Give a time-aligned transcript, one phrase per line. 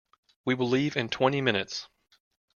[0.45, 1.87] We will leave in twenty minutes.